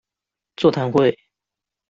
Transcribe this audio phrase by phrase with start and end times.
[0.55, 1.15] 座談會